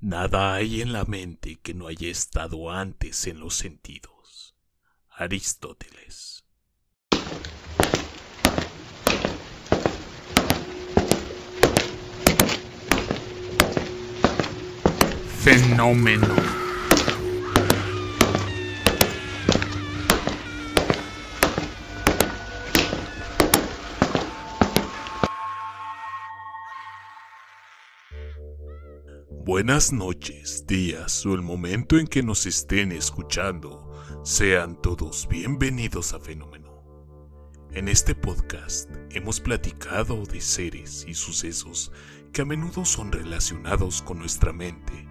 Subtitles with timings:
[0.00, 4.54] Nada hay en la mente que no haya estado antes en los sentidos.
[5.10, 6.44] Aristóteles.
[15.42, 16.57] Fenómeno.
[29.48, 33.90] Buenas noches, días o el momento en que nos estén escuchando.
[34.22, 36.84] Sean todos bienvenidos a Fenómeno.
[37.72, 41.92] En este podcast hemos platicado de seres y sucesos
[42.30, 45.08] que a menudo son relacionados con nuestra mente,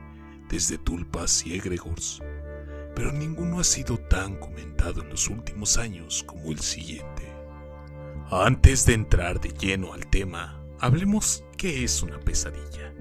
[0.49, 2.21] desde tulpas y egregores,
[2.95, 7.33] pero ninguno ha sido tan comentado en los últimos años como el siguiente.
[8.29, 12.93] Antes de entrar de lleno al tema, hablemos qué es una pesadilla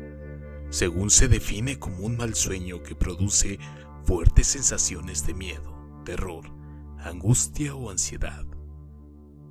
[0.71, 3.59] según se define como un mal sueño que produce
[4.05, 6.51] fuertes sensaciones de miedo, terror,
[6.99, 8.45] angustia o ansiedad.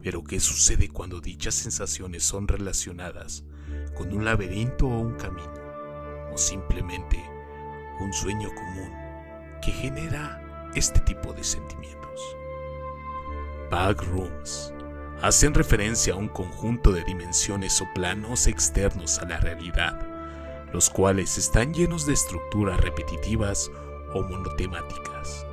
[0.02, 3.44] Pero ¿qué sucede cuando dichas sensaciones son relacionadas
[3.96, 5.54] con un laberinto o un camino?
[6.32, 7.24] O simplemente
[8.00, 8.92] un sueño común
[9.62, 12.22] que genera este tipo de sentimientos.
[13.72, 14.74] Backrooms
[15.22, 20.05] hacen referencia a un conjunto de dimensiones o planos externos a la realidad
[20.74, 23.72] los cuales están llenos de estructuras repetitivas
[24.14, 25.46] o monotemáticas,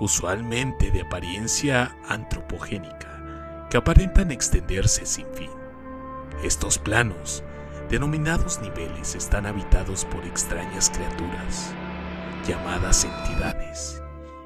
[0.00, 5.50] usualmente de apariencia antropogénica, que aparentan extenderse sin fin.
[6.42, 7.44] Estos planos,
[7.88, 11.72] denominados niveles, están habitados por extrañas criaturas,
[12.46, 14.00] llamadas entidades,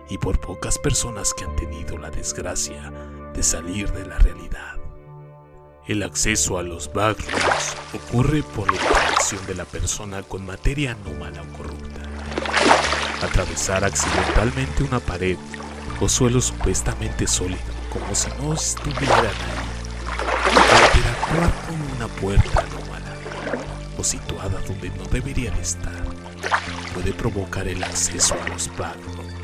[0.08, 2.92] y por pocas personas que han tenido la desgracia
[3.32, 4.83] de salir de la realidad.
[5.86, 11.42] El acceso a los backrooms ocurre por la interacción de la persona con materia anómala
[11.42, 12.00] o corrupta.
[13.20, 15.36] Atravesar accidentalmente una pared
[16.00, 17.60] o suelo supuestamente sólido,
[17.92, 19.64] como si no estuviera ahí.
[20.94, 23.16] Interactuar con una puerta anómala
[23.98, 26.02] o situada donde no debería de estar
[26.94, 29.34] puede provocar el acceso a los backrooms.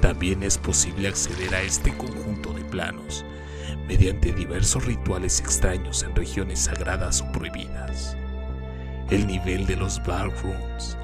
[0.00, 3.24] También es posible acceder a este conjunto de planos
[3.86, 8.16] mediante diversos rituales extraños en regiones sagradas o prohibidas.
[9.10, 10.98] El nivel de los backrooms,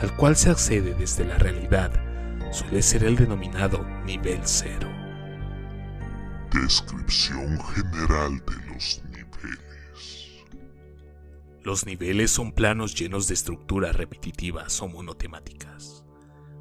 [0.00, 1.92] al cual se accede desde la realidad,
[2.52, 4.88] suele ser el denominado nivel cero.
[6.52, 10.44] Descripción general de los niveles.
[11.62, 16.04] Los niveles son planos llenos de estructuras repetitivas o monotemáticas,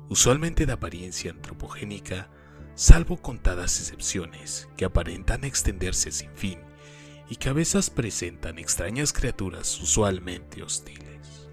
[0.10, 2.30] usualmente de apariencia antropogénica
[2.78, 6.60] salvo contadas excepciones que aparentan extenderse sin fin
[7.28, 11.48] y que a veces presentan extrañas criaturas usualmente hostiles.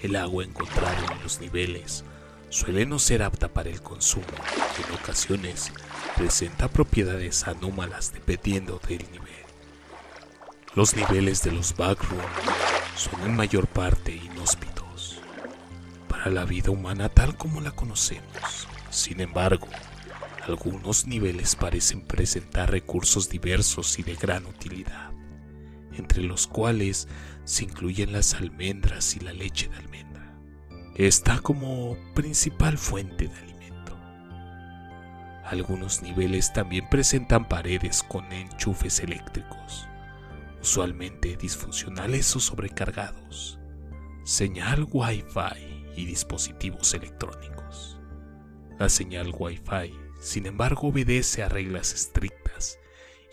[0.00, 2.04] El agua encontrada en los niveles
[2.48, 4.24] suele no ser apta para el consumo
[4.78, 5.70] y en ocasiones
[6.16, 9.28] presenta propiedades anómalas dependiendo del nivel.
[10.74, 12.24] Los niveles de los backrooms
[12.96, 15.20] son en mayor parte inhóspitos
[16.08, 18.68] para la vida humana tal como la conocemos.
[18.90, 19.68] Sin embargo,
[20.48, 25.12] algunos niveles parecen presentar recursos diversos y de gran utilidad,
[25.92, 27.06] entre los cuales
[27.44, 30.34] se incluyen las almendras y la leche de almendra.
[30.94, 33.98] Está como principal fuente de alimento.
[35.44, 39.86] Algunos niveles también presentan paredes con enchufes eléctricos,
[40.62, 43.58] usualmente disfuncionales o sobrecargados,
[44.24, 48.00] señal Wi-Fi y dispositivos electrónicos.
[48.78, 52.78] La señal Wi-Fi sin embargo, obedece a reglas estrictas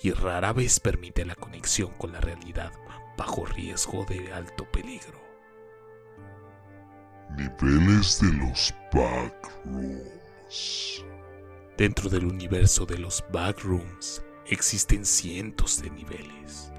[0.01, 2.71] y rara vez permite la conexión con la realidad
[3.17, 5.19] bajo riesgo de alto peligro.
[7.35, 10.05] Niveles de los backrooms.
[11.77, 16.71] Dentro del universo de los backrooms existen cientos de niveles.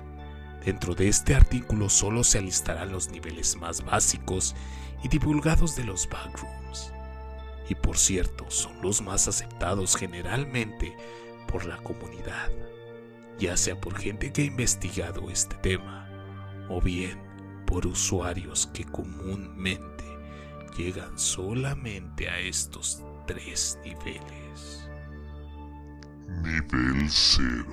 [0.64, 4.54] Dentro de este artículo solo se alistarán los niveles más básicos
[5.02, 6.65] y divulgados de los backrooms
[7.68, 10.96] y por cierto son los más aceptados generalmente
[11.46, 12.50] por la comunidad,
[13.38, 16.08] ya sea por gente que ha investigado este tema
[16.68, 17.18] o bien
[17.66, 20.04] por usuarios que comúnmente
[20.76, 24.88] llegan solamente a estos tres niveles.
[26.42, 27.66] Nivel 0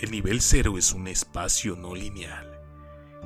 [0.00, 2.48] El nivel 0 es un espacio no lineal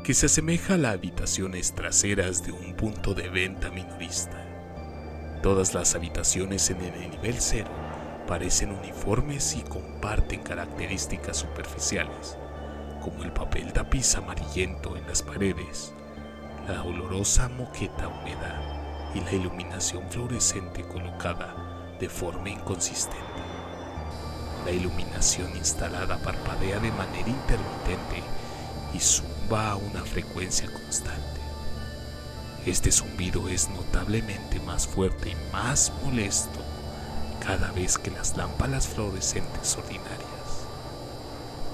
[0.02, 4.53] que se asemeja a las habitaciones traseras de un punto de venta minorista
[5.44, 7.68] Todas las habitaciones en el nivel 0
[8.26, 12.38] parecen uniformes y comparten características superficiales,
[13.02, 15.92] como el papel tapiz amarillento en las paredes,
[16.66, 23.18] la olorosa moqueta húmeda y la iluminación fluorescente colocada de forma inconsistente.
[24.64, 28.22] La iluminación instalada parpadea de manera intermitente
[28.94, 31.43] y zumba a una frecuencia constante.
[32.66, 36.60] Este zumbido es notablemente más fuerte y más molesto
[37.44, 40.24] cada vez que las lámparas fluorescentes ordinarias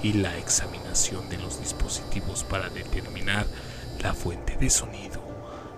[0.03, 3.47] y la examinación de los dispositivos para determinar
[4.03, 5.23] la fuente de sonido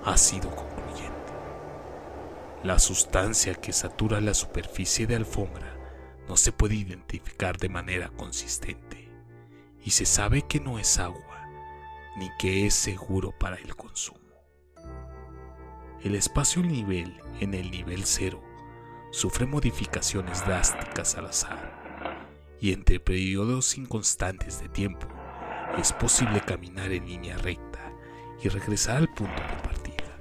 [0.02, 1.12] ha sido concluyente.
[2.64, 5.76] La sustancia que satura la superficie de alfombra
[6.26, 9.10] no se puede identificar de manera consistente
[9.84, 11.48] y se sabe que no es agua
[12.16, 14.21] ni que es seguro para el consumo.
[16.04, 18.42] El espacio nivel en el nivel cero
[19.12, 25.06] sufre modificaciones drásticas al azar y entre periodos inconstantes de tiempo
[25.78, 27.92] es posible caminar en línea recta
[28.42, 30.18] y regresar al punto de partida.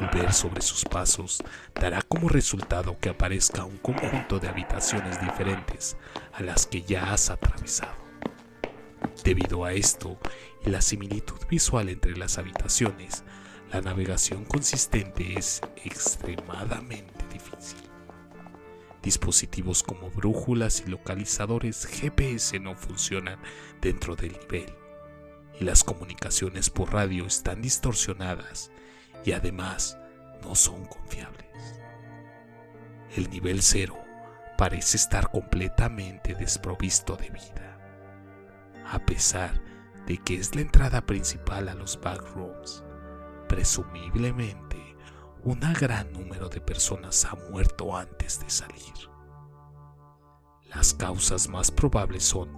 [0.00, 1.42] Volver sobre sus pasos
[1.74, 5.98] dará como resultado que aparezca un conjunto de habitaciones diferentes
[6.32, 8.00] a las que ya has atravesado.
[9.22, 10.18] Debido a esto
[10.64, 13.22] y la similitud visual entre las habitaciones,
[13.72, 17.78] la navegación consistente es extremadamente difícil.
[19.02, 23.38] Dispositivos como brújulas y localizadores GPS no funcionan
[23.80, 24.74] dentro del nivel
[25.58, 28.70] y las comunicaciones por radio están distorsionadas
[29.24, 29.96] y además
[30.42, 31.80] no son confiables.
[33.16, 33.98] El nivel cero
[34.58, 37.78] parece estar completamente desprovisto de vida,
[38.86, 39.62] a pesar
[40.06, 42.84] de que es la entrada principal a los backrooms.
[43.52, 44.78] Presumiblemente,
[45.44, 48.94] un gran número de personas ha muerto antes de salir.
[50.74, 52.48] Las causas más probables son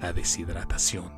[0.00, 1.12] la deshidratación,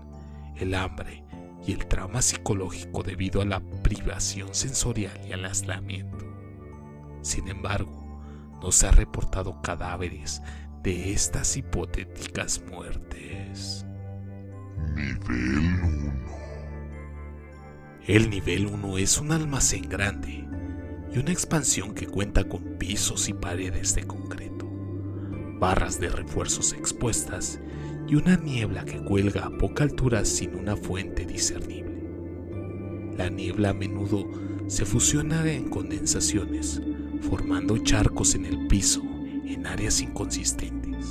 [0.57, 1.25] el hambre
[1.65, 6.27] y el trauma psicológico debido a la privación sensorial y al aislamiento.
[7.23, 8.21] Sin embargo,
[8.61, 10.43] no se ha reportado cadáveres
[10.83, 13.87] de estas hipotéticas muertes.
[14.97, 16.50] Nivel 1.
[18.11, 20.45] El nivel 1 es un almacén grande
[21.15, 24.69] y una expansión que cuenta con pisos y paredes de concreto,
[25.61, 27.61] barras de refuerzos expuestas
[28.09, 32.03] y una niebla que cuelga a poca altura sin una fuente discernible.
[33.17, 34.29] La niebla a menudo
[34.67, 36.83] se fusiona en condensaciones,
[37.21, 39.05] formando charcos en el piso
[39.47, 41.07] en áreas inconsistentes.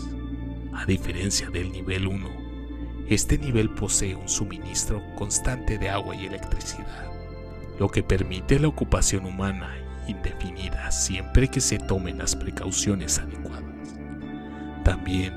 [0.74, 2.49] A diferencia del nivel 1,
[3.10, 7.12] este nivel posee un suministro constante de agua y electricidad,
[7.80, 9.76] lo que permite la ocupación humana
[10.08, 13.96] indefinida siempre que se tomen las precauciones adecuadas.
[14.84, 15.34] También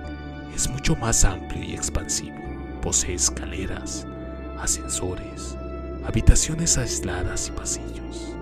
[0.54, 2.36] es mucho más amplio y expansivo.
[2.80, 4.06] Posee escaleras,
[4.58, 5.56] ascensores,
[6.04, 8.34] habitaciones aisladas y pasillos.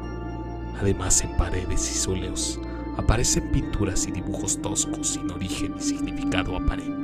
[0.80, 2.60] Además, en paredes y suelos
[2.96, 6.99] aparecen pinturas y dibujos toscos sin origen ni significado aparente.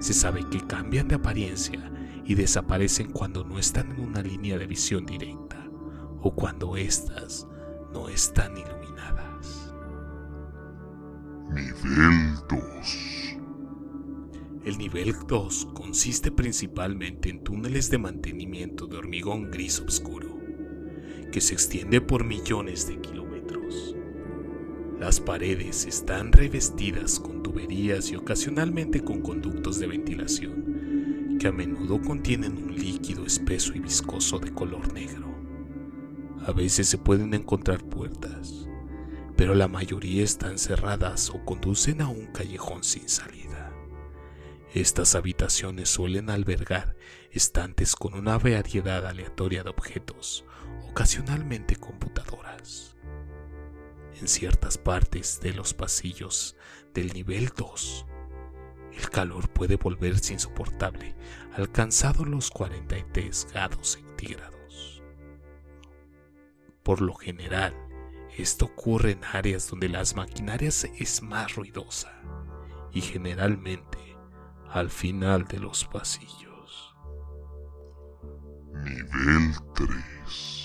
[0.00, 1.90] Se sabe que cambian de apariencia
[2.24, 5.62] y desaparecen cuando no están en una línea de visión directa
[6.22, 7.46] o cuando éstas
[7.92, 9.74] no están iluminadas.
[11.52, 13.36] Nivel 2.
[14.64, 20.38] El nivel 2 consiste principalmente en túneles de mantenimiento de hormigón gris oscuro,
[21.32, 23.96] que se extiende por millones de kilómetros.
[25.00, 32.02] Las paredes están revestidas con tuberías y ocasionalmente con conductos de ventilación, que a menudo
[32.02, 35.26] contienen un líquido espeso y viscoso de color negro.
[36.44, 38.68] A veces se pueden encontrar puertas,
[39.38, 43.72] pero la mayoría están cerradas o conducen a un callejón sin salida.
[44.74, 46.94] Estas habitaciones suelen albergar
[47.30, 50.44] estantes con una variedad aleatoria de objetos,
[50.90, 52.98] ocasionalmente computadoras.
[54.20, 56.54] En ciertas partes de los pasillos
[56.92, 58.06] del nivel 2,
[58.98, 61.16] el calor puede volverse insoportable,
[61.54, 65.02] alcanzado los 43 grados centígrados.
[66.82, 67.74] Por lo general,
[68.36, 72.12] esto ocurre en áreas donde las maquinarias es más ruidosa
[72.92, 73.98] y generalmente
[74.68, 76.94] al final de los pasillos.
[78.74, 80.59] Nivel 3.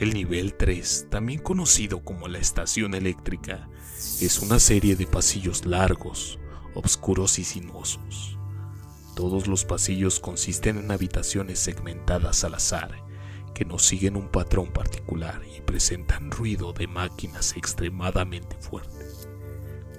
[0.00, 3.68] El nivel 3, también conocido como la estación eléctrica,
[4.20, 6.38] es una serie de pasillos largos,
[6.74, 8.38] oscuros y sinuosos.
[9.14, 13.04] Todos los pasillos consisten en habitaciones segmentadas al azar,
[13.54, 19.04] que no siguen un patrón particular y presentan ruido de máquinas extremadamente fuerte.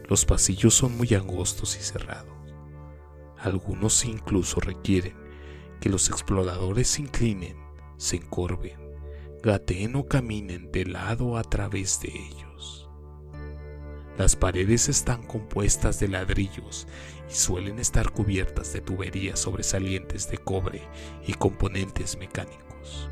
[0.10, 2.36] Los pasillos son muy angostos y cerrados.
[3.38, 5.16] Algunos incluso requieren
[5.80, 7.62] que los exploradores se inclinen
[8.02, 8.80] se encorven,
[9.42, 12.90] gateen o caminen de lado a través de ellos.
[14.18, 16.88] Las paredes están compuestas de ladrillos
[17.30, 20.84] y suelen estar cubiertas de tuberías sobresalientes de cobre
[21.26, 23.10] y componentes mecánicos.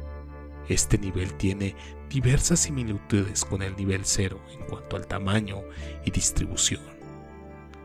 [0.67, 1.75] Este nivel tiene
[2.09, 5.61] diversas similitudes con el nivel 0 en cuanto al tamaño
[6.05, 6.83] y distribución.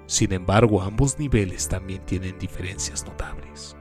[0.07, 3.75] Sin embargo, ambos niveles también tienen diferencias notables.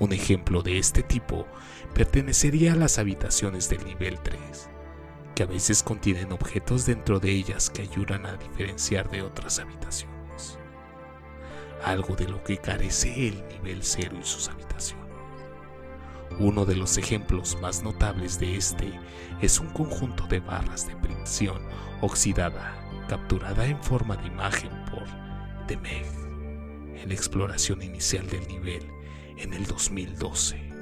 [0.00, 1.46] Un ejemplo de este tipo
[1.92, 4.70] pertenecería a las habitaciones del nivel 3,
[5.34, 10.58] que a veces contienen objetos dentro de ellas que ayudan a diferenciar de otras habitaciones.
[11.84, 15.08] Algo de lo que carece el nivel 0 y sus habitaciones.
[16.38, 18.92] Uno de los ejemplos más notables de este
[19.40, 21.60] es un conjunto de barras de fricción
[22.00, 22.74] oxidada
[23.08, 25.04] capturada en forma de imagen por
[25.66, 26.06] Demeg
[26.94, 28.97] en la exploración inicial del nivel
[29.38, 30.72] en el 2012.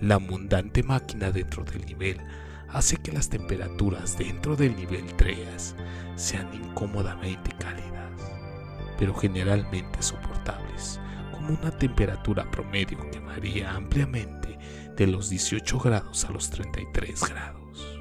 [0.00, 2.18] La abundante máquina dentro del nivel
[2.68, 5.74] hace que las temperaturas dentro del nivel 3
[6.16, 8.12] sean incómodamente cálidas,
[8.98, 11.00] pero generalmente soportables
[11.48, 14.58] una temperatura promedio que varía ampliamente
[14.96, 18.00] de los 18 grados a los 33 grados.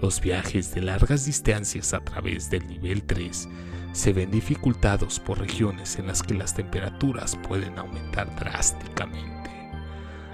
[0.00, 3.48] Los viajes de largas distancias a través del nivel 3
[3.92, 9.40] se ven dificultados por regiones en las que las temperaturas pueden aumentar drásticamente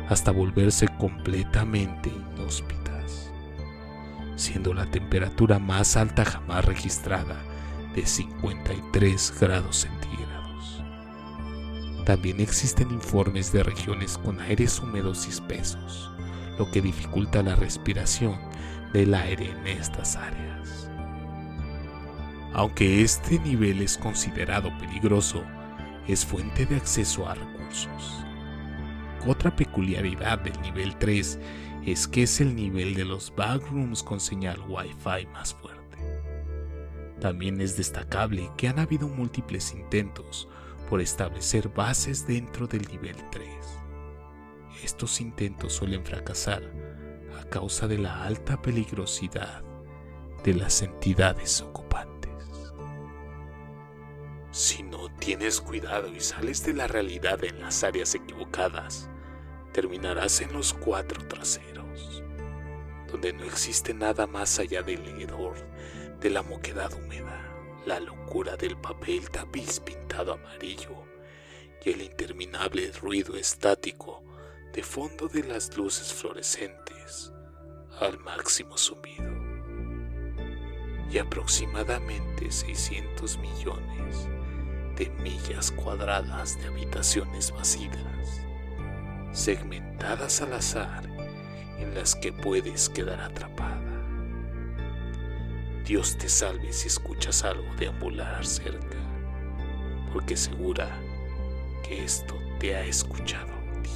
[0.09, 3.31] hasta volverse completamente inhóspitas,
[4.37, 7.37] siendo la temperatura más alta jamás registrada
[7.95, 10.83] de 53 grados centígrados.
[12.05, 16.13] También existen informes de regiones con aires húmedos y espesos,
[16.59, 18.39] lo que dificulta la respiración
[18.93, 20.86] del aire en estas áreas.
[22.57, 25.45] Aunque este nivel es considerado peligroso,
[26.09, 28.25] es fuente de acceso a recursos.
[29.27, 31.39] Otra peculiaridad del nivel 3
[31.85, 35.99] es que es el nivel de los backrooms con señal Wi-Fi más fuerte.
[37.21, 40.49] También es destacable que han habido múltiples intentos
[40.89, 43.49] por establecer bases dentro del nivel 3.
[44.83, 46.63] Estos intentos suelen fracasar
[47.39, 49.63] a causa de la alta peligrosidad
[50.43, 52.06] de las entidades ocupantes.
[54.57, 59.11] Si no tienes cuidado y sales de la realidad en las áreas equivocadas,
[59.75, 62.23] terminarás en los cuatro traseros,
[63.07, 65.57] donde no existe nada más allá del hedor
[66.21, 67.53] de la moquedad húmeda
[67.85, 71.05] la locura del papel tapiz pintado amarillo
[71.85, 74.25] y el interminable ruido estático
[74.73, 77.31] de fondo de las luces fluorescentes
[78.01, 79.37] al máximo sumido
[81.11, 84.31] y aproximadamente 600 millones
[84.97, 88.43] de millas cuadradas de habitaciones vacías,
[89.33, 91.05] segmentadas al azar
[91.79, 93.85] en las que puedes quedar atrapado.
[95.85, 98.97] Dios te salve si escuchas algo deambular cerca,
[100.13, 101.01] porque segura
[101.87, 103.91] que esto te ha escuchado a ti.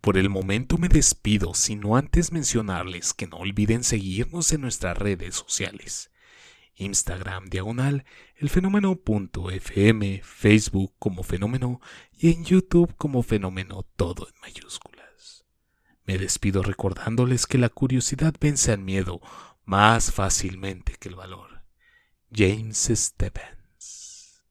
[0.00, 5.36] Por el momento me despido, sino antes mencionarles que no olviden seguirnos en nuestras redes
[5.36, 6.10] sociales.
[6.80, 8.04] Instagram diagonal
[8.36, 11.80] el fenómeno.fm, Facebook como fenómeno
[12.18, 15.44] y en YouTube como fenómeno todo en mayúsculas.
[16.04, 19.20] Me despido recordándoles que la curiosidad vence al miedo
[19.64, 21.62] más fácilmente que el valor.
[22.32, 24.42] James Stevens.